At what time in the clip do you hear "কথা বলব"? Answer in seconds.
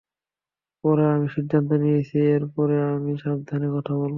3.75-4.09